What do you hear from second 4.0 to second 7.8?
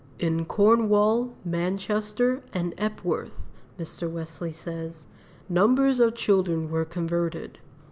Wesley says, "numbers of children were converted."